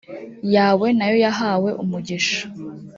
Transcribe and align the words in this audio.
yawe 0.55 0.87
na 0.97 1.05
yo 1.11 1.15
yahawe 1.25 1.69
umugisha 1.83 2.41